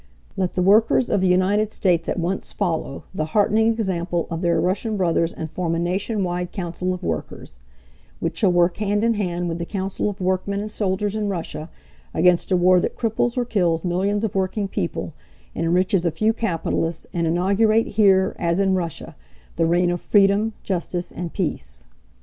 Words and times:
Let 0.35 0.55
the 0.55 0.63
workers 0.63 1.11
of 1.11 1.21
the 1.21 1.27
United 1.27 1.71
States 1.71 2.09
at 2.09 2.17
once 2.17 2.51
follow 2.51 3.03
the 3.13 3.25
"heartening" 3.37 3.67
example 3.67 4.25
of 4.31 4.41
their 4.41 4.59
Russian 4.59 4.97
brothers 4.97 5.31
and 5.31 5.47
form 5.47 5.75
a 5.75 5.79
nation 5.79 6.23
wide 6.23 6.51
"Council 6.51 6.91
of 6.95 7.03
Workers," 7.03 7.59
which 8.19 8.39
shall 8.39 8.51
work 8.51 8.77
hand 8.77 9.03
in 9.03 9.13
hand 9.13 9.47
with 9.47 9.59
"the 9.59 9.63
Council 9.65 10.09
of 10.09 10.19
Workmen 10.19 10.59
and 10.59 10.71
Soldiers" 10.71 11.15
in 11.15 11.29
Russia 11.29 11.69
against 12.15 12.51
a 12.51 12.57
war 12.57 12.79
that 12.79 12.97
cripples 12.97 13.37
or 13.37 13.45
kills 13.45 13.85
millions 13.85 14.23
of 14.23 14.33
working 14.33 14.67
people 14.67 15.13
and 15.53 15.67
enriches 15.67 16.03
a 16.03 16.09
few 16.09 16.33
capitalists, 16.33 17.05
and 17.13 17.27
inaugurate 17.27 17.85
here, 17.89 18.35
as 18.39 18.57
in 18.57 18.73
Russia, 18.73 19.15
the 19.55 19.67
reign 19.67 19.91
of 19.91 20.01
freedom, 20.01 20.53
justice 20.63 21.11
and 21.11 21.31
peace. 21.31 21.83